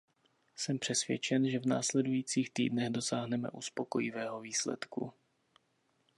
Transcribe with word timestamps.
Jsem 0.55 0.79
přesvědčen, 0.79 1.49
že 1.49 1.59
v 1.59 1.65
následujících 1.65 2.49
týdnech 2.53 2.89
dosáhneme 2.89 3.49
uspokojivého 3.49 4.41
výsledku. 4.41 5.13